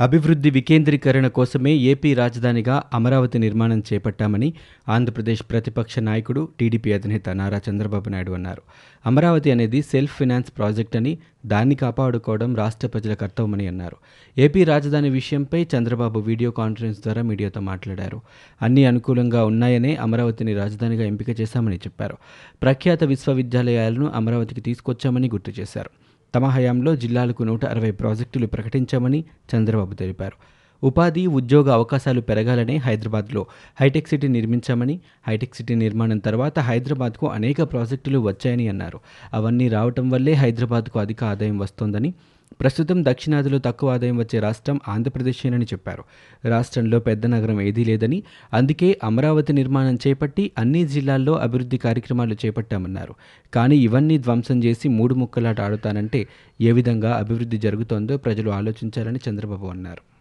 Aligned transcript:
అభివృద్ధి 0.00 0.50
వికేంద్రీకరణ 0.50 1.28
కోసమే 1.28 1.74
ఏపీ 1.74 2.14
రాజధానిగా 2.14 2.82
అమరావతి 2.94 3.38
నిర్మాణం 3.38 3.82
చేపట్టామని 3.92 4.54
ఆంధ్రప్రదేశ్ 4.88 5.42
ప్రతిపక్ష 5.50 5.98
నాయకుడు 5.98 6.48
టీడీపీ 6.60 6.92
అధినేత 6.92 7.28
నారా 7.28 7.60
చంద్రబాబు 7.70 8.08
నాయుడు 8.08 8.32
అన్నారు. 8.32 8.62
అమరావతి 9.06 9.50
అనేది 9.50 9.82
సెల్ఫ్ 9.82 10.18
ఫినాన్స్ 10.18 10.52
ప్రాజెక్ట్ 10.58 10.96
అని 10.96 11.18
దాన్ని 11.46 11.74
కాపాడుకోవడం 11.74 12.56
రాష్ట్ర 12.56 12.86
ప్రజల 12.86 13.14
కర్తవ్యమని 13.14 13.66
అన్నారు. 13.66 13.96
ఏపీ 14.38 14.64
రాజధాని 14.64 15.10
విషయంపై 15.10 15.66
చంద్రబాబు 15.76 16.20
వీడియో 16.20 16.50
కాన్ఫరెన్స్ 16.50 16.98
ద్వారా 16.98 17.22
మీడియాతో 17.22 17.60
మాట్లాడారు. 17.60 18.20
అన్ని 18.62 18.84
అనుకూలంగా 18.84 19.44
ఉన్నాయనే 19.44 19.96
అమరావతిని 19.96 20.54
రాజధానిగా 20.54 21.04
ఎంపిక 21.04 21.40
చేశామని 21.40 21.76
చెప్పారు. 21.76 22.16
ప్రఖ్యాత 22.62 23.04
విశ్వవిద్యాలయాలను 23.04 24.12
అమరావతికి 24.14 24.60
తీసుకొచ్చామని 24.60 25.28
గుర్తు 25.28 25.60
చేశారు. 25.60 25.90
తమ 26.34 26.44
హయాంలో 26.46 26.96
జిల్లాలకు 26.96 27.42
నూట 27.42 27.64
అరవై 27.64 27.90
ప్రాజెక్టులు 27.90 28.46
ప్రకటించామని 28.46 29.24
చంద్రబాబు 29.54 29.94
తెలిపారు. 29.94 30.36
ఉపాధి 30.82 31.26
ఉద్యోగ 31.26 31.72
అవకాశాలు 31.72 32.20
పెరగాలని 32.20 32.76
హైదరాబాద్లో 32.76 33.46
హైటెక్ 33.80 34.08
సిటీ 34.08 34.28
నిర్మించామని 34.28 35.00
హైటెక్ 35.28 35.54
సిటీ 35.54 35.74
నిర్మాణం 35.74 36.18
తర్వాత 36.18 36.58
హైదరాబాద్కు 36.58 37.26
అనేక 37.28 37.62
ప్రాజెక్టులు 37.62 38.18
వచ్చాయని 38.18 38.68
అన్నారు. 38.68 39.00
అవన్నీ 39.34 39.68
రావటం 39.68 40.10
వల్లే 40.10 40.32
హైదరాబాద్కు 40.32 40.98
అధిక 40.98 41.24
ఆదాయం 41.24 41.58
వస్తోందని 41.58 42.14
ప్రస్తుతం 42.60 43.04
దక్షిణాదిలో 43.04 43.58
తక్కువ 43.58 43.90
ఆదాయం 43.90 44.18
వచ్చే 44.18 44.40
రాష్ట్రం 44.40 44.80
ఆంధ్రప్రదేశేనని 44.88 45.64
చెప్పారు. 45.64 46.04
రాష్ట్రంలో 46.44 47.00
పెద్ద 47.00 47.26
నగరం 47.26 47.60
ఏదీ 47.60 47.84
లేదని 47.84 48.22
అందుకే 48.52 48.98
అమరావతి 49.04 49.52
నిర్మాణం 49.52 49.98
చేపట్టి 50.06 50.50
అన్ని 50.58 50.86
జిల్లాల్లో 50.86 51.32
అభివృద్ధి 51.32 51.78
కార్యక్రమాలు 51.78 52.36
చేపట్టామన్నారు. 52.46 53.14
కానీ 53.54 53.76
ఇవన్నీ 53.76 54.18
ధ్వంసం 54.18 54.64
చేసి 54.64 54.88
మూడు 54.88 55.14
ముక్కలాట 55.14 55.60
ఆడుతానంటే 55.60 56.28
ఏ 56.60 56.72
విధంగా 56.72 57.12
అభివృద్ధి 57.16 57.58
జరుగుతోందో 57.58 58.16
ప్రజలు 58.16 58.50
ఆలోచించాలని 58.50 59.20
చంద్రబాబు 59.28 59.66
అన్నారు. 59.66 60.17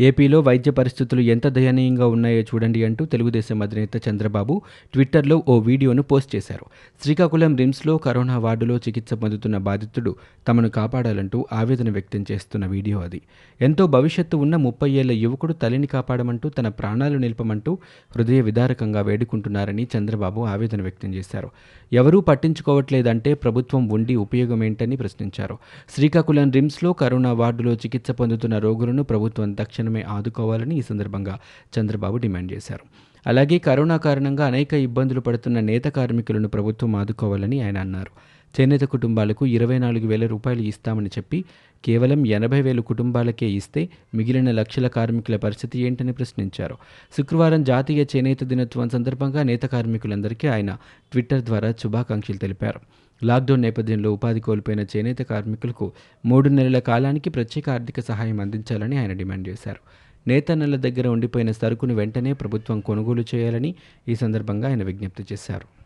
ఏపీలో 0.00 0.40
వైద్య 0.40 0.70
పరిస్థితులు 0.70 1.20
ఎంత 1.20 1.46
దయనీయంగా 1.46 2.06
ఉన్నాయో 2.06 2.42
చూడండి 2.42 2.84
అంటూ 2.84 3.04
తెలుగుదేశం 3.04 3.62
అధినేత 3.62 4.08
చంద్రబాబు 4.08 4.62
ట్విట్టర్లో 4.92 5.42
ఓ 5.48 5.58
వీడియోను 5.58 6.02
పోస్ట్ 6.02 6.36
చేశారు. 6.36 6.66
శ్రీకాకుళం 7.02 7.56
రిమ్స్లో 7.56 7.96
కరోనా 7.96 8.38
వార్డులో 8.38 8.76
చికిత్స 8.76 9.14
పొందుతున్న 9.14 9.56
బాధితుడు 9.56 10.14
తమను 10.48 10.68
కాపాడాలంటూ 10.68 11.46
ఆవేదన 11.52 11.90
వ్యక్తం 11.90 12.24
చేస్తున్న 12.32 12.66
వీడియో 12.66 12.98
అది. 13.00 13.20
ఎంతో 13.60 13.86
భవిష్యత్తు 13.86 14.36
ఉన్న 14.36 14.56
ముప్పై 14.56 14.90
ఏళ్ళ 14.90 15.12
యువకుడు 15.12 15.52
తల్లిని 15.52 15.86
కాపాడమంటూ 15.86 16.48
తన 16.48 16.68
ప్రాణాలు 16.68 17.18
నిలపమంటూ 17.18 17.78
హృదయ 18.16 18.40
విదారకంగా 18.40 19.00
వేడుకుంటున్నారని 19.00 19.88
చంద్రబాబు 19.96 20.40
ఆవేదన 20.40 20.82
వ్యక్తం 20.82 21.14
చేశారు. 21.14 21.50
ఎవరూ 21.92 22.20
పట్టించుకోవట్లేదంటే 22.20 23.34
ప్రభుత్వం 23.34 23.88
ఉండి 23.88 24.16
ఉపయోగం 24.16 24.64
ఏంటని 24.64 24.96
ప్రశ్నించారు. 24.96 25.58
శ్రీకాకుళం 25.94 26.50
రిమ్స్లో 26.50 26.92
కరోనా 26.92 27.32
వార్డులో 27.32 27.72
చికిత్స 27.74 28.10
పొందుతున్న 28.10 28.58
రోగులను 28.58 29.02
ప్రభుత్వం 29.02 29.52
మనమే 29.88 30.02
ఆదుకోవాలని 30.02 30.78
ఈ 30.78 30.82
సందర్భంగా 30.82 31.38
చంద్రబాబు 31.78 32.16
డిమాండ్ 32.16 32.52
చేశారు. 32.52 32.84
అలాగే 33.26 33.58
కరోనా 33.58 33.96
కారణంగా 33.96 34.46
అనేక 34.46 34.74
ఇబ్బందులు 34.74 35.20
పడుతున్న 35.20 35.60
నేత 35.60 35.84
కార్మికులను 35.84 36.48
ప్రభుత్వం 36.48 36.96
ఆదుకోవాలని 36.96 37.60
ఆయన 37.60 37.78
అన్నారు. 37.78 38.12
చేనేత 38.60 38.80
కుటుంబాలకు 38.80 39.46
ఇరవై 39.46 39.78
నాలుగు 39.78 40.06
వేల 40.06 40.26
రూపాయలు 40.26 40.62
ఇస్తామని 40.62 41.06
చెప్పి 41.06 41.44
కేవలం 41.84 42.26
ఎనభై 42.26 42.60
వేలు 42.60 42.82
కుటుంబాలకే 42.82 43.50
ఇస్తే 43.50 43.88
మిగిలిన 44.14 44.50
లక్షల 44.50 44.86
కార్మికుల 44.86 45.36
పరిస్థితి 45.36 45.78
ఏంటని 45.78 46.12
ప్రశ్నించారు. 46.12 46.76
శుక్రవారం 47.18 47.64
జాతీయ 47.64 48.04
చేనేత 48.16 48.44
దినోత్సవం 48.44 48.88
సందర్భంగా 48.88 49.42
నేత 49.42 49.62
కార్మికులందరికీ 49.62 50.48
ఆయన 50.48 50.76
ట్విట్టర్ 51.12 51.42
ద్వారా 51.42 51.72
శుభాకాంక్షలు 51.72 52.36
తెలిపారు. 52.36 52.80
లాక్డౌన్ 53.24 53.62
నేపథ్యంలో 53.62 54.12
ఉపాధి 54.12 54.40
కోల్పోయిన 54.40 54.80
చేనేత 54.80 55.18
కార్మికులకు 55.18 55.92
మూడు 56.26 56.48
నెలల 56.48 56.78
కాలానికి 56.78 57.30
ప్రత్యేక 57.30 57.70
ఆర్థిక 57.70 58.00
సహాయం 58.00 58.40
అందించాలని 58.40 58.98
ఆయన 58.98 59.12
డిమాండ్ 59.12 59.48
చేశారు. 59.48 59.80
నేతన్నల 60.28 60.76
దగ్గర 60.76 61.08
ఉండిపోయిన 61.08 61.50
సరుకును 61.50 61.94
వెంటనే 61.94 62.32
ప్రభుత్వం 62.32 62.80
కొనుగోలు 62.80 63.24
చేయాలని 63.34 63.74
ఈ 64.08 64.14
సందర్భంగా 64.14 64.68
ఆయన 64.68 64.82
విజ్ఞప్తి 64.82 65.24
చేశారు. 65.32 65.77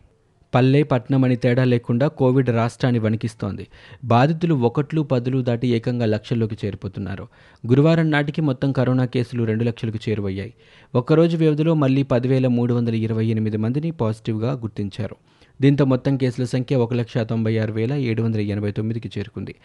పల్లె 0.53 0.83
పట్నం 0.83 1.23
అని 1.23 1.35
తేడా 1.35 1.63
లేకుండా 1.63 2.07
కోవిడ్ 2.07 2.49
రాష్ట్రాన్ని 2.49 2.99
వణికిస్తోంది. 2.99 3.67
బాధితులు 4.03 4.55
ఒకట్లు 4.55 5.01
పదులు 5.01 5.41
దాటి 5.41 5.67
ఏకంగా 5.67 6.05
లక్షల్లోకి 6.05 6.57
చేరిపోతున్నారు. 6.65 7.27
గురువారం 7.67 8.11
నాటికి 8.11 8.41
మొత్తం 8.41 8.71
కరోనా 8.71 9.05
కేసులు 9.05 9.43
రెండు 9.43 9.63
లక్షలకు 9.63 10.09
చేరువయ్యాయి. 10.09 10.53
ఒక్కరోజు 10.95 11.37
వ్యవధిలో 11.37 11.73
మళ్ళీ 11.73 12.03
పదివేల 12.03 12.47
మూడు 12.47 12.73
వందల 12.73 12.95
ఇరవై 12.95 13.25
ఎనిమిది 13.25 13.57
మందిని 13.57 13.91
పాజిటివ్గా 13.91 14.53
గుర్తించారు. 14.53 15.15
దీంతో 15.61 15.85
మొత్తం 15.85 16.17
కేసుల 16.17 16.45
సంఖ్య 16.45 16.75
ఒక 16.75 16.93
లక్ష 16.93 17.17
తొంభై 17.17 17.57
ఆరు 17.57 17.73
వేల 17.73 17.93
ఏడు 17.93 18.23
వందల 18.23 18.39
ఎనభై 18.39 18.71
తొమ్మిదికి 18.71 19.09
చేరుకుంది. 19.17 19.55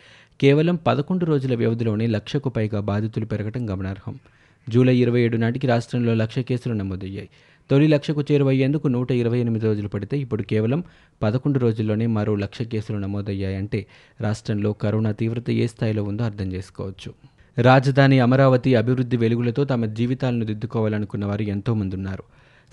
కేవలం 0.41 0.76
పదకొండు 0.76 1.25
రోజుల 1.25 1.55
వ్యవధిలోనే 1.55 2.06
లక్షకు 2.06 2.49
పైగా 2.49 2.81
బాధితులు 2.81 3.26
పెరగడం 3.26 3.70
గమనార్హం. 3.70 4.19
జూలై 4.69 4.97
ఇరవై 4.97 5.20
ఏడు 5.20 5.37
నాటికి 5.37 5.66
రాష్ట్రంలో 5.66 6.15
లక్ష 6.15 6.38
కేసులు 6.38 6.75
నమోదయ్యాయి. 6.75 7.28
తొలి 7.71 7.87
లక్షకు 7.87 8.25
చేరువయ్యేందుకు 8.33 8.89
నూట 8.89 9.12
ఇరవై 9.12 9.39
ఎనిమిది 9.39 9.67
రోజులు 9.67 9.89
పడితే 9.89 10.19
ఇప్పుడు 10.19 10.43
కేవలం 10.43 10.84
పదకొండు 11.23 11.59
రోజుల్లోనే 11.59 12.06
మరో 12.06 12.34
లక్ష 12.34 12.62
కేసులు 12.62 12.99
నమోదయ్యాయంటే 12.99 13.87
రాష్ట్రంలో 14.21 14.73
కరోనా 14.73 15.12
తీవ్రత 15.12 15.51
ఏ 15.51 15.67
స్థాయిలో 15.67 16.03
ఉందో 16.03 16.25
అర్థం 16.25 16.53
చేసుకోవచ్చు. 16.53 17.12
రాజధాని 17.59 18.21
అమరావతి 18.21 18.75
అభివృద్ధి 18.75 19.17
వెలుగులతో 19.17 19.65
తమ 19.65 19.84
జీవితాలను 19.84 20.45
దిద్దుకోవాలనుకున్న 20.45 21.25
వారు 21.25 21.43
ఎంతోమంది 21.43 21.97
ఉన్నారు. 21.97 22.23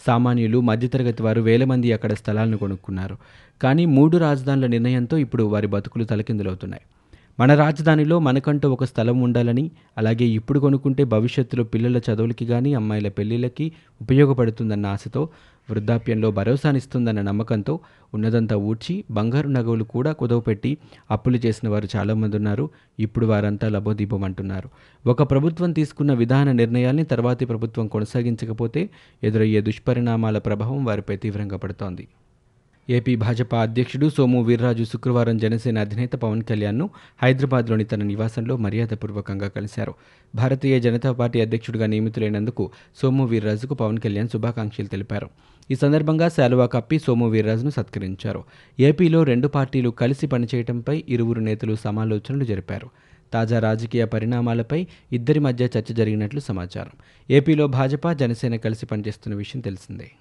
సామాన్యులు 0.07 0.61
మధ్యతరగతి 0.61 1.23
వారు 1.23 1.41
వేల 1.41 1.63
మంది 1.63 1.93
అక్కడ 1.93 2.13
స్థలాలను 2.13 2.57
కొనుక్కున్నారు. 2.57 3.17
కానీ 3.61 3.85
మూడు 3.85 4.17
రాజధానుల 4.17 4.65
నిర్ణయంతో 4.65 5.17
ఇప్పుడు 5.17 5.43
వారి 5.43 5.67
బతుకులు 5.67 6.03
తలకిందులవుతున్నాయి. 6.03 6.81
మన 7.39 7.53
రాజధానిలో 7.55 8.19
మనకంటూ 8.19 8.71
ఒక 8.71 8.83
స్థలం 8.83 9.21
ఉండాలని 9.21 9.71
అలాగే 9.97 10.25
ఇప్పుడు 10.25 10.59
కొనుక్కుంటే 10.59 11.03
భవిష్యత్తులో 11.03 11.63
పిల్లల 11.63 11.97
చదువులకి 11.97 12.45
కానీ 12.45 12.73
అమ్మాయిల 12.73 13.07
పెళ్ళిళ్ళకి 13.07 13.71
ఉపయోగపడుతుందన్న 14.01 14.85
ఆశతో 14.85 15.21
వృద్ధాప్యంలో 15.71 16.31
భరోసానిస్తుందన్న 16.31 17.21
నమ్మకంతో 17.21 17.79
ఉన్నదంతా 18.13 18.55
ఊడ్చి 18.57 19.03
బంగారు 19.11 19.47
నగవులు 19.47 19.83
కూడా 19.83 20.11
కుదవపెట్టి 20.11 20.77
అప్పులు 21.11 21.37
చేసిన 21.37 21.69
వారు 21.69 21.87
చాలామంది 21.95 22.37
ఉన్నారు. 22.37 22.69
ఇప్పుడు 22.99 23.25
వారంతా 23.25 23.69
లబోదీపమంటున్నారు 23.69 24.69
ఒక 25.05 25.23
ప్రభుత్వం 25.31 25.71
తీసుకున్న 25.71 26.13
విధాన 26.13 26.51
నిర్ణయాల్ని 26.51 27.03
తర్వాతి 27.03 27.45
ప్రభుత్వం 27.45 27.87
కొనసాగించకపోతే 27.87 28.89
ఎదురయ్యే 29.23 29.61
దుష్పరిణామాల 29.61 30.37
ప్రభావం 30.37 30.85
వారిపై 30.85 31.17
తీవ్రంగా 31.17 31.57
పడుతోంది. 31.57 32.05
ఏపీ 32.89 33.15
భాజపా 33.15 33.61
అధ్యక్షుడు 33.61 34.09
సోము 34.09 34.43
వీర్రాజు 34.43 34.83
శుక్రవారం 34.83 35.37
జనసేన 35.37 35.79
అధినేత 35.79 36.11
పవన్ 36.11 36.43
కళ్యాణ్ను 36.43 36.89
హైదరాబాద్లోని 37.23 37.83
తన 37.83 38.03
నివాసంలో 38.03 38.57
మర్యాదపూర్వకంగా 38.57 39.47
కలిశారు. 39.47 39.93
భారతీయ 40.35 40.79
జనతా 40.79 41.11
పార్టీ 41.11 41.41
అధ్యక్షుడిగా 41.41 41.85
నియమితులైనందుకు 41.85 42.71
సోము 42.95 43.25
వీర్రాజుకు 43.25 43.73
పవన్ 43.73 43.97
కళ్యాణ్ 43.97 44.27
శుభాకాంక్షలు 44.27 44.85
తెలిపారు. 44.85 45.29
ఈ 45.71 45.75
సందర్భంగా 45.75 46.29
శాలువా 46.29 46.65
కప్పి 46.65 46.99
సోము 46.99 47.29
వీర్రాజును 47.29 47.69
సత్కరించారు. 47.69 48.43
ఏపీలో 48.79 49.23
రెండు 49.23 49.47
పార్టీలు 49.47 49.89
కలిసి 49.89 50.27
పనిచేయడంపై 50.27 51.03
ఇరువురు 51.09 51.39
నేతలు 51.39 51.75
సమాలోచనలు 51.75 52.43
జరిపారు. 52.43 52.89
తాజా 53.33 53.59
రాజకీయ 53.59 54.05
పరిణామాలపై 54.05 54.87
ఇద్దరి 55.11 55.39
మధ్య 55.39 55.65
చర్చ 55.65 55.93
జరిగినట్లు 55.93 56.39
సమాచారం. 56.39 56.97
ఏపీలో 57.29 57.67
భాజపా 57.67 58.13
జనసేన 58.13 58.55
కలిసి 58.55 58.85
పనిచేస్తున్న 58.85 59.37
విషయం 59.37 59.61
తెలిసిందే. 59.61 60.11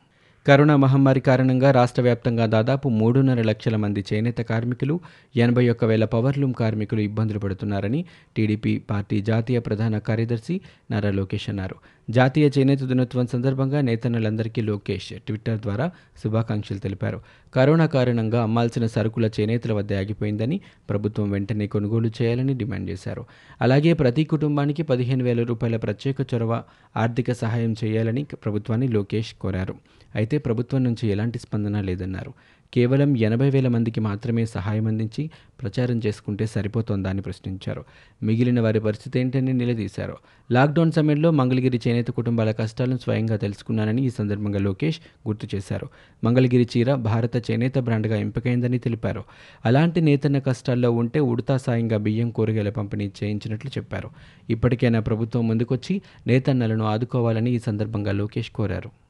కరోనా 0.47 0.75
మహమ్మారి 0.77 1.21
కారణంగా 1.21 1.71
రాష్ట్ర 1.71 2.03
వ్యాప్తంగా 2.03 2.47
దాదాపు 2.47 2.87
మూడున్నర 2.88 3.43
లక్షల 3.43 3.77
మంది 3.77 4.05
చేనేత 4.12 4.41
కార్మికులు 4.41 4.94
ఎనభై 5.37 5.65
ఒక్క 5.69 5.84
వేల 5.84 6.05
పవర్లూమ్ 6.05 6.55
కార్మికులు 6.55 7.00
ఇబ్బందులు 7.00 7.38
పడుతున్నారని 7.38 8.00
టీడీపీ 8.37 8.78
పార్టీ 8.91 9.21
జాతీయ 9.21 9.60
ప్రధాన 9.60 9.99
కార్యదర్శి 9.99 10.56
నారా 10.91 11.10
లోకేష్ 11.10 11.49
అన్నారు. 11.49 11.76
జాతీయ 12.11 12.51
చేనేత 12.59 12.83
దినోత్సవం 12.83 13.27
సందర్భంగా 13.27 13.81
నేతన్నలందరికీ 13.81 14.61
లోకేష్ 14.61 15.12
ట్విట్టర్ 15.21 15.61
ద్వారా 15.61 15.91
శుభాకాంక్షలు 16.25 16.79
తెలిపారు. 16.79 17.21
కరోనా 17.55 17.87
కారణంగా 17.87 18.43
అమ్మాల్సిన 18.43 18.87
సరుకుల 18.87 19.31
చేనేతల 19.41 19.73
వద్ద 19.73 19.93
ఆగిపోయిందని 19.93 20.61
ప్రభుత్వం 20.91 21.31
వెంటనే 21.31 21.67
కొనుగోలు 21.67 22.11
చేయాలని 22.23 22.55
డిమాండ్ 22.55 22.91
చేశారు. 22.91 23.25
అలాగే 23.61 23.93
ప్రతి 23.93 24.25
కుటుంబానికి 24.25 24.83
పదిహేను 24.83 25.25
వేల 25.25 25.43
రూపాయల 25.43 25.77
ప్రత్యేక 25.77 26.17
చొరవ 26.35 26.62
ఆర్థిక 26.97 27.33
సహాయం 27.33 27.75
చేయాలని 27.85 28.25
ప్రభుత్వాన్ని 28.25 28.89
లోకేష్ 28.89 29.35
కోరారు. 29.35 29.75
అయితే 30.15 30.39
ప్రభుత్వం 30.39 30.85
నుంచి 30.85 31.09
ఎలాంటి 31.09 31.39
స్పందన 31.39 31.81
లేదన్నారు. 31.81 32.35
కేవలం 32.75 33.17
ఎనభై 33.17 33.50
వేల 33.50 33.69
మందికి 33.69 34.00
మాత్రమే 34.00 34.47
సహాయం 34.47 34.87
అందించి 34.87 35.31
ప్రచారం 35.62 36.00
చేసుకుంటే 36.06 36.47
సరిపోతోందా 36.47 37.11
అని 37.11 37.23
ప్రశ్నించారు. 37.23 37.85
మిగిలిన 38.23 38.61
వారి 38.61 38.81
పరిస్థితి 38.81 39.21
ఏంటని 39.21 39.53
నిలదీశారు. 39.53 40.17
లాక్డౌన్ 40.53 40.93
సమయంలో 40.93 41.31
మంగళగిరి 41.31 41.81
చేనేత 41.88 42.06
కుటుంబాల 42.06 42.50
కష్టాలను 42.50 42.97
స్వయంగా 42.97 43.37
తెలుసుకున్నానని 43.37 44.03
ఈ 44.03 44.11
సందర్భంగా 44.11 44.59
లోకేష్ 44.59 45.00
గుర్తు 45.29 45.56
చేశారు. 45.56 45.88
మంగళగిరి 46.25 46.69
చీర 46.76 46.94
భారత 46.94 47.50
చేనేత 47.50 47.79
బ్రాండ్గా 47.79 48.17
ఎంపికైందని 48.17 48.79
తెలిపారు. 48.79 49.25
అలాంటి 49.65 50.00
నేతన్న 50.00 50.38
కష్టాల్లో 50.38 50.91
ఉంటే 50.91 51.21
ఉడతా 51.21 51.56
సాయంగా 51.56 51.97
బియ్యం 51.97 52.31
కూరగాయల 52.31 52.71
పంపిణీ 52.71 53.11
చేయించినట్లు 53.25 53.71
చెప్పారు. 53.71 54.11
ఇప్పటికైనా 54.50 55.00
ప్రభుత్వం 55.00 55.49
ముందుకొచ్చి 55.49 56.03
నేతన్నలను 56.26 56.85
ఆదుకోవాలని 56.85 57.50
ఈ 57.50 57.59
సందర్భంగా 57.59 58.12
లోకేష్ 58.12 58.50
కోరారు. 58.50 59.04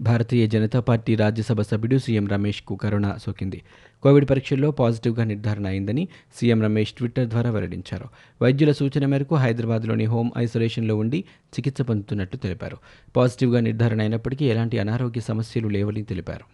భారతీయ 0.00 0.46
జనతా 0.46 0.80
పార్టీ 0.80 1.14
రాజ్యసభ 1.14 1.60
సభ్యుడు 1.60 1.98
సీఎం 1.98 2.28
రమేష్కు 2.28 2.76
కరోనా 2.76 3.16
సోకింది. 3.16 3.62
కోవిడ్ 4.02 4.30
పరీక్షల్లో 4.30 4.70
పాజిటివ్గా 4.70 5.24
నిర్ధారణ 5.24 5.66
అయిందని 5.66 6.08
సీఎం 6.34 6.62
రమేష్ 6.62 6.92
ట్విట్టర్ 6.92 7.26
ద్వారా 7.26 7.50
వెల్లడించారు. 7.50 8.04
వైద్యుల 8.42 8.72
సూచన 8.72 9.06
మేరకు 9.06 9.34
హైదరాబాద్లోని 9.34 10.04
హోమ్ 10.04 10.30
ఐసోలేషన్లో 10.38 10.96
ఉండి 10.96 11.24
చికిత్స 11.48 11.82
పొందుతున్నట్లు 11.82 12.38
తెలిపారు. 12.38 12.76
పాజిటివ్గా 13.16 13.60
నిర్ధారణ 13.60 14.00
అయినప్పటికీ 14.00 14.44
ఎలాంటి 14.44 14.78
అనారోగ్య 14.78 15.20
సమస్యలు 15.20 15.68
లేవని 15.68 16.02
తెలిపారు. 16.02 16.44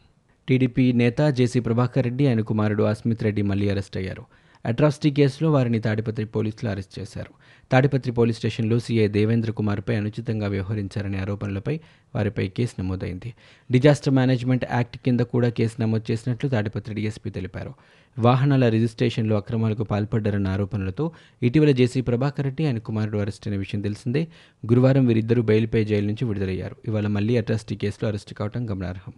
టీడీపీ 0.48 0.92
నేత 0.92 1.22
జేసీ 1.30 1.60
ప్రభాకర్ 1.60 2.04
రెడ్డి 2.04 2.26
ఆయన 2.26 2.40
కుమారుడు 2.40 2.82
అస్మిత్ 2.82 3.22
రెడ్డి 3.22 3.42
మళ్ళీ 3.42 3.68
అరెస్ట్ 3.68 3.96
అయ్యారు. 3.96 4.22
అట్రాసిటీ 4.66 5.10
కేసులో 5.10 5.52
వారిని 5.52 5.80
తాడిపత్రి 5.80 6.26
పోలీసులు 6.26 6.70
అరెస్ట్ 6.70 6.98
చేశారు. 6.98 7.30
తాడిపత్రి 7.72 8.12
పోలీస్ 8.12 8.38
స్టేషన్లో 8.38 8.78
సీఐ 8.78 9.08
దేవేంద్ర 9.08 9.50
కుమార్పై 9.50 9.96
అనుచితంగా 9.96 10.48
వ్యవహరించారనే 10.48 11.18
ఆరోపణలపై 11.18 11.80
వారిపై 12.14 12.48
కేసు 12.48 12.80
నమోదైంది. 12.80 13.34
డిజాస్టర్ 13.70 14.14
మేనేజ్మెంట్ 14.14 14.64
యాక్ట్ 14.72 14.96
కింద 14.96 15.20
కూడా 15.20 15.48
కేసు 15.48 15.80
నమోదు 15.80 16.12
చేసినట్లు 16.12 16.48
తాడిపత్రి 16.48 16.94
డీఎస్పీ 16.94 17.30
తెలిపారు. 17.30 17.74
వాహనాల 18.18 18.68
రిజిస్ట్రేషన్లో 18.68 19.36
అక్రమాలకు 19.36 19.84
పాల్పడ్డారన్న 19.84 20.48
ఆరోపణలతో 20.48 21.10
ఇటీవల 21.42 21.70
జేసీ 21.70 22.00
ప్రభాకర్ 22.00 22.44
రెడ్డి 22.44 22.66
ఆయన 22.66 22.78
కుమారుడు 22.78 23.18
అరెస్ట్ 23.18 23.48
అయిన 23.48 23.58
విషయం 23.58 23.80
తెలిసిందే. 23.80 24.28
గురువారం 24.66 25.06
వీరిద్దరూ 25.06 25.42
బెయిల్పై 25.42 25.84
జైలు 25.84 26.06
నుంచి 26.06 26.24
విడుదలయ్యారు. 26.24 26.76
ఇవాళ 26.88 27.06
మళ్ళీ 27.06 27.36
అట్రాసిటీ 27.36 27.76
కేసులో 27.76 28.08
అరెస్టు 28.08 28.34
కావడం 28.34 28.70
గమనార్హం. 28.70 29.12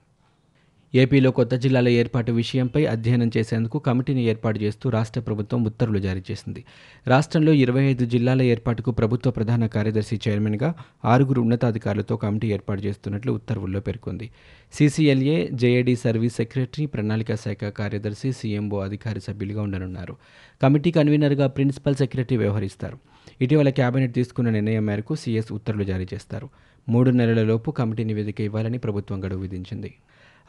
ఏపీలో 0.97 1.31
కొత్త 1.31 1.55
జిల్లాల 1.55 1.89
ఏర్పాటు 1.89 2.33
విషయంపై 2.33 2.87
అధ్యయనం 2.87 3.31
చేసేందుకు 3.37 3.79
కమిటీని 3.79 4.25
ఏర్పాటు 4.25 4.59
చేస్తూ 4.59 4.91
రాష్ట్ర 4.91 5.21
ప్రభుత్వం 5.21 5.65
ఉత్తర్వులు 5.65 5.99
జారీ 5.99 6.23
చేసింది. 6.31 6.65
రాష్ట్రంలో 7.07 7.53
ఇరవై 7.53 7.83
ఐదు 7.83 8.05
జిల్లాల 8.05 8.43
ఏర్పాటుకు 8.43 8.91
ప్రభుత్వ 8.91 9.31
ప్రధాన 9.31 9.67
కార్యదర్శి 9.67 10.21
చైర్మన్గా 10.29 10.75
ఆరుగురు 11.05 11.41
ఉన్నతాధికారులతో 11.41 12.17
కమిటీ 12.17 12.53
ఏర్పాటు 12.53 12.83
చేస్తున్నట్లు 12.83 13.33
ఉత్తర్వుల్లో 13.33 13.81
పేర్కొంది. 13.81 14.31
సీసీఎల్ఏ 14.75 15.49
జేఏడీ 15.53 15.97
సర్వీస్ 15.97 16.35
సెక్రటరీ 16.35 16.87
ప్రణాళిక 16.87 17.35
శాఖ 17.35 17.65
కార్యదర్శి 17.65 18.33
సీఎంఓ 18.33 18.81
అధికారి 18.81 19.21
సభ్యులుగా 19.21 19.63
ఉండనున్నారు. 19.63 20.17
కమిటీ 20.63 20.91
కన్వీనర్గా 20.91 21.47
ప్రిన్సిపల్ 21.47 21.95
సెక్రటరీ 21.95 22.37
వ్యవహరిస్తారు. 22.37 22.99
ఇటీవల 23.41 23.69
కేబినెట్ 23.69 24.15
తీసుకున్న 24.15 24.51
నిర్ణయం 24.51 24.87
మేరకు 24.87 25.15
సీఎస్ 25.15 25.53
ఉత్తర్వులు 25.53 25.85
జారీ 25.85 26.07
చేస్తారు. 26.15 26.49
మూడు 26.89 27.11
నెలలలోపు 27.11 27.71
కమిటీ 27.71 28.05
నివేదిక 28.05 28.41
ఇవ్వాలని 28.41 28.79
ప్రభుత్వం 28.79 29.25
గడువు 29.25 29.41
విధించింది. 29.41 29.95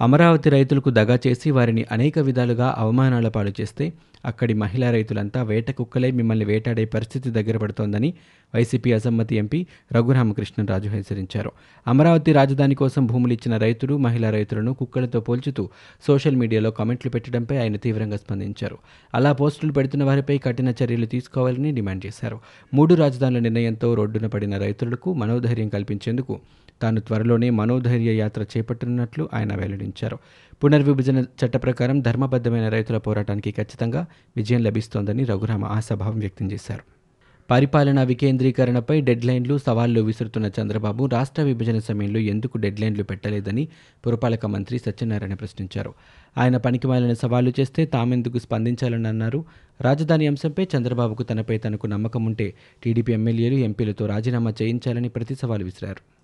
అమరావతి 0.02 0.50
రైతులకు 0.50 0.90
దగా 0.90 1.20
చేసి 1.28 1.52
వారిని 1.52 1.86
అనేక 1.92 2.20
విధాలుగా 2.20 2.76
అవమానాల 2.78 3.28
పాలు 3.28 3.52
చేస్తే 3.62 3.94
అక్కడి 4.26 4.54
మహిళా 4.54 4.92
రైతులంతా 4.92 5.44
వేట 5.44 5.72
కుక్కలే 5.72 6.12
మిమ్మల్ని 6.12 6.46
వేటాడే 6.46 6.86
పరిస్థితి 6.86 7.30
దగ్గర 7.30 7.58
పడుతోందని 7.58 8.14
వైసీపీ 8.56 8.92
అసమ్మతి 8.92 9.36
ఎంపీ 9.36 9.66
రఘురామకృష్ణరాజు 9.92 10.90
హెచ్చరించారు. 10.90 11.52
అమరావతి 11.88 12.34
రాజధాని 12.34 12.76
కోసం 12.76 13.06
భూములు 13.06 13.34
ఇచ్చిన 13.34 13.58
రైతులు 13.58 13.98
మహిళా 13.98 14.30
రైతులను 14.30 14.74
కుక్కలతో 14.74 15.20
పోల్చుతూ 15.20 15.70
సోషల్ 16.08 16.36
మీడియాలో 16.36 16.72
కామెంట్లు 16.72 17.12
పెట్టడంపై 17.12 17.58
ఆయన 17.58 17.76
తీవ్రంగా 17.76 18.18
స్పందించారు. 18.18 18.78
అలా 19.16 19.32
పోస్టులు 19.32 19.74
పెడుతున్న 19.74 20.04
వారిపై 20.04 20.38
కఠిన 20.38 20.74
చర్యలు 20.84 21.06
తీసుకోవాలని 21.06 21.72
డిమాండ్ 21.72 22.06
చేశారు. 22.06 22.40
మూడు 22.74 22.96
రాజధానుల 22.96 23.40
నిర్ణయంతో 23.40 23.94
రోడ్డున 23.94 24.28
పడిన 24.28 24.58
రైతులకు 24.58 25.14
మనోధైర్యం 25.14 25.70
కల్పించేందుకు 25.70 26.40
తాను 26.82 27.00
త్వరలోనే 27.00 27.50
మనోధైర్య 27.50 28.12
యాత్ర 28.12 28.44
చేపట్టనున్నట్లు 28.44 29.30
ఆయన 29.34 29.56
వెల్లడించారు. 29.56 30.18
పునర్విభజన 30.64 31.22
చట్ట 31.22 31.58
ప్రకారం 31.58 32.00
ధర్మబద్ధమైన 32.00 32.70
రైతుల 32.70 32.98
పోరాటానికి 32.98 33.52
ఖచ్చితంగా 33.52 34.06
విజయం 34.38 34.64
లభిస్తోందని 34.64 35.24
రఘురామ 35.24 35.66
ఆశాభావం 35.66 36.20
వ్యక్తం 36.20 36.52
చేశారు. 36.52 36.82
పరిపాలనా 37.52 38.04
వికేంద్రీకరణపై 38.04 39.02
డెడ్లైన్లు 39.02 39.58
సవాళ్ళు 39.58 40.02
విసురుతున్న 40.02 40.52
చంద్రబాబు 40.62 41.06
రాష్ట్ర 41.06 41.42
విభజన 41.42 41.80
సమయంలో 41.80 42.20
ఎందుకు 42.20 42.58
డెడ్లైన్లు 42.58 43.04
పెట్టలేదని 43.04 43.68
పురపాలక 44.08 44.46
మంత్రి 44.46 44.80
సత్యనారాయణ 44.80 45.34
ప్రశ్నించారు. 45.34 45.94
ఆయన 46.38 46.58
పనికిమాలిన 46.58 47.14
సవాళ్ళు 47.14 47.54
చేస్తే 47.60 47.86
తామెందుకు 47.86 48.40
స్పందించాలని 48.40 49.08
అన్నారు 49.08 49.46
రాజధాని 49.82 50.28
అంశంపై 50.28 50.68
చంద్రబాబుకు 50.78 51.24
తనపై 51.24 51.58
తనకు 51.58 51.88
నమ్మకం 51.88 52.26
ఉంటే 52.26 52.54
టీడీపీ 52.84 53.14
ఎమ్మెల్యేలు 53.14 53.56
ఎంపీలతో 53.56 54.06
రాజీనామా 54.06 54.54
చేయించాలని 54.62 55.10
ప్రతి 55.10 55.36
సవాలు 55.36 55.64
విసిరారు. 55.64 56.15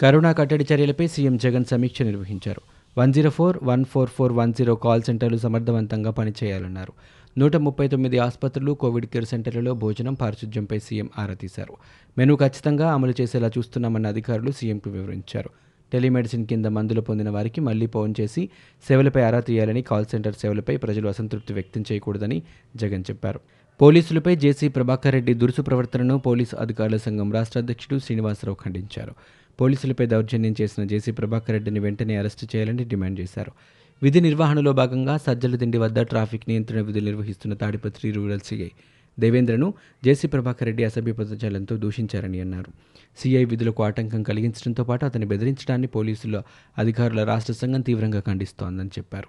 కరోనా 0.00 0.32
కట్టడి 0.32 0.66
చర్యలపై 0.72 1.06
సీఎం 1.06 1.36
జగన్ 1.36 1.64
సమీక్ష 1.64 2.02
నిర్వహించారు. 2.02 2.60
One 2.98 3.12
zero 3.12 3.30
four 3.30 3.58
one 3.62 3.84
four 3.84 4.10
four 4.10 4.32
one 4.32 4.52
zero 4.52 4.74
call 4.74 5.02
సెంటర్లు 5.02 5.38
సమర్థవంతంగా 5.38 6.10
పనిచేయాలన్నారు. 6.10 6.92
నూట 7.38 7.56
ముప్పై 7.56 7.88
తొమ్మిది 7.88 8.18
ఆసుపత్రులు 8.18 8.72
కోవిడ్ 8.72 9.06
కేర్ 9.06 9.24
సెంటర్లలో 9.24 9.74
భోజనం 9.74 10.14
పారిశుధ్యంపై 10.14 10.78
సీఎం 10.78 11.10
ఆరా 11.18 11.34
తీశారు. 11.34 11.74
మెను 12.18 12.36
ఖచ్చితంగా 12.36 12.92
అమలు 12.92 13.14
చేసేలా 13.20 13.50
చూస్తున్నామన్న 13.58 14.06
అధికారులు 14.06 14.50
సీఎంకు 14.50 14.90
వివరించారు. 14.90 15.50
టెలిమెడిసిన్ 15.92 16.46
కింద 16.46 16.66
మందులు 16.66 17.00
పొందిన 17.00 17.30
వారికి 17.30 17.60
మళ్ళీ 17.60 17.86
ఫోన్ 17.86 18.14
చేసి 18.20 18.48
సేవలపై 18.88 19.22
ఆరా 19.22 19.40
తీయాలని 19.40 19.82
కాల్ 19.82 20.06
సెంటర్ 20.06 20.34
సేవలపై 20.34 20.76
ప్రజలు 20.76 21.08
అసంతృప్తి 21.08 21.52
వ్యక్తం 21.52 21.84
చేయకూడదని 21.92 22.42
జగన్ 22.76 23.04
చెప్పారు. 23.10 23.40
పోలీసులపై 23.82 24.36
జేసీ 24.36 24.68
ప్రభాకర్ 24.68 25.12
రెడ్డి 25.12 25.34
దురుసు 25.34 25.62
ప్రవర్తనను 25.62 26.18
పోలీసు 26.18 26.56
అధికారుల 26.56 26.96
సంఘం 26.96 27.32
రాష్ట్ర 27.32 27.60
అధ్యక్షుడు 27.60 27.98
శ్రీనివాసరావు 27.98 28.56
ఖండించారు. 28.64 29.14
పోలీసులపై 29.60 30.06
దౌర్జన్యం 30.06 30.54
చేసిన 30.60 30.84
జేసీ 30.84 31.12
ప్రభాకర్ 31.12 31.50
రెడ్డిని 31.50 31.80
వెంటనే 31.80 32.16
అరెస్టు 32.16 32.56
చేయాలని 32.56 32.84
డిమాండ్ 32.84 33.20
చేశారు. 33.20 33.52
విధి 34.02 34.20
నిర్వహణలో 34.20 34.72
భాగంగా 34.72 35.16
సజ్జల 35.16 35.56
దిండి 35.56 35.78
వద్ద 35.78 36.00
ట్రాఫిక్ 36.00 36.44
నియంత్రణ 36.48 36.80
విధులు 36.80 37.04
నిర్వహిస్తున్న 37.04 37.54
తాడిపత్రి 37.54 38.10
రూరల్ 38.10 38.40
సీఐ 38.44 38.68
దేవేంద్రను 39.18 39.74
జేసీ 40.04 40.28
ప్రభాకర్ 40.28 40.66
రెడ్డి 40.66 40.84
అసభ్య 40.84 41.12
పదజాలంతో 41.12 41.76
దూషించారని 41.76 42.40
అన్నారు. 42.40 42.70
సీఐ 43.18 43.44
విధులకు 43.44 43.82
ఆటంకం 43.82 44.22
కలిగించడంతో 44.22 44.84
పాటు 44.84 45.04
అతన్ని 45.04 45.26
బెదిరించడాన్ని 45.26 45.86
పోలీసుల 45.86 46.42
అధికారుల 46.78 47.24
రాష్ట్ర 47.24 47.52
సంఘం 47.52 47.80
తీవ్రంగా 47.80 48.20
ఖండిస్తోందని 48.20 48.88
చెప్పారు. 48.88 49.28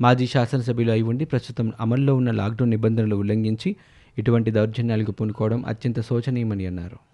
మాజీ 0.00 0.26
శాసనసభ్యులు 0.26 0.92
అయి 0.92 1.02
ఉండి 1.02 1.24
ప్రస్తుతం 1.24 1.72
అమల్లో 1.80 2.14
ఉన్న 2.14 2.30
లాక్డౌన్ 2.30 2.70
నిబంధనలు 2.70 3.16
ఉల్లంఘించి 3.16 3.76
ఇటువంటి 4.18 4.50
దౌర్జన్యాలకు 4.50 5.12
పూనుకోవడం 5.12 5.64
అత్యంత 5.66 6.00
శోచనీయమని 6.00 6.66
అన్నారు. 6.66 7.09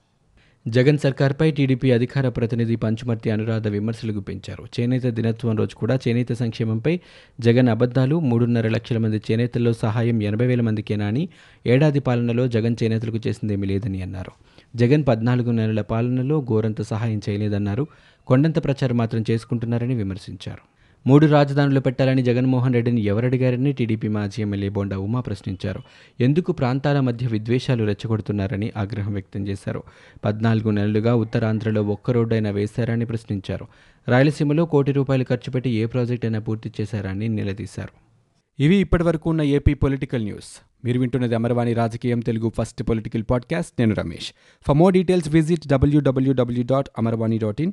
జగన్ 0.68 0.98
సర్కార్పై 0.98 1.50
టీడీపీ 1.50 1.90
అధికార 1.90 2.28
ప్రతినిధి 2.28 2.76
పంచుమర్తి 2.76 3.30
అనురాధ 3.30 3.68
విమర్శలు 3.68 4.12
గుప్పించారు 4.12 4.64
చేనేత 4.64 5.06
దినోత్సవం 5.06 5.56
రోజు 5.56 5.74
కూడా 5.74 5.98
చేనేత 6.08 6.32
సంక్షేమంపై 6.32 7.00
జగన్ 7.40 7.68
అబద్ధాలు 7.68 8.20
మూడున్నర 8.20 8.68
లక్షల 8.68 8.98
మంది 8.98 9.22
చేనేతల్లో 9.30 9.72
సహాయం 9.72 10.22
ఎనభై 10.22 10.46
వేల 10.46 10.60
మందికేనా 10.60 11.06
అని 11.06 11.28
ఏడాది 11.66 12.00
పాలనలో 12.00 12.48
జగన్ 12.48 12.76
చేనేతలకు 12.82 13.20
చేసిందేమీ 13.26 13.66
లేదని 13.66 14.02
అన్నారు. 14.02 14.32
జగన్ 14.76 15.04
పద్నాలుగు 15.08 15.50
నెలల 15.50 15.80
పాలనలో 15.80 16.40
ఘోరంత 16.40 16.82
సహాయం 16.82 17.20
చేయలేదన్నారు. 17.28 17.86
కొండంత 18.26 18.64
ప్రచారం 18.64 18.96
మాత్రం 18.96 19.24
చేసుకుంటున్నారని 19.30 19.94
విమర్శించారు. 19.94 20.75
మూడు 21.06 21.26
రాజధానులు 21.26 21.80
పెట్టాలని 21.80 22.22
జగన్మోహన్ 22.22 22.74
రెడ్డిని 22.74 23.00
ఎవరడిగారని 23.00 23.72
టీడీపీ 23.72 24.08
మాజీ 24.08 24.42
ఎమ్మెల్యే 24.42 24.68
బోండా 24.68 24.98
ఉమా 24.98 25.20
ప్రశ్నించారు. 25.20 25.82
ఎందుకు 26.20 26.52
ప్రాంతాల 26.52 27.00
మధ్య 27.00 27.26
విద్వేషాలు 27.26 27.84
రెచ్చగొడుతున్నారని 27.84 28.72
ఆగ్రహం 28.76 29.12
వ్యక్తం 29.12 29.48
చేశారు. 29.48 29.82
పద్నాలుగు 30.24 30.70
నెలలుగా 30.70 31.14
ఉత్తరాంధ్రలో 31.14 31.82
ఒక్క 31.82 32.10
రోడ్డైనా 32.10 32.50
వేశారని 32.50 33.06
ప్రశ్నించారు. 33.06 33.66
రాయలసీమలో 34.08 34.64
కోటి 34.64 34.92
రూపాయలు 34.92 35.24
ఖర్చు 35.24 35.50
పెట్టి 35.50 35.70
ఏ 35.70 35.86
ప్రాజెక్ట్ 35.86 36.26
అయినా 36.26 36.38
పూర్తి 36.38 36.72
చేశారని 36.80 37.28
నిలదీశారు. 37.28 38.06
ఇవి 38.62 38.76
ఇప్పటివరకు 38.76 39.30
ఉన్న 39.30 39.42
ఏపీ 39.42 39.74
పొలిటికల్ 39.74 40.24
న్యూస్. 40.24 40.62
మీరు 40.84 41.00
వింటున్నది 41.00 41.34
అమర్వాణి 41.34 41.72
రాజకీయం 41.72 42.20
తెలుగు 42.20 42.52
ఫస్ట్ 42.58 42.82
పొలిటికల్ 42.82 43.24
పాడ్కాస్ట్. 43.30 43.72
నేను 43.78 43.94
Ramesh. 43.94 44.32
For 44.66 44.76
more 44.76 44.94
details 44.94 45.28
visit 45.28 45.68
WWW 45.68 46.64
dot 46.64 46.88
Amarvani 46.98 47.38
dot 47.38 47.60
in. 47.60 47.72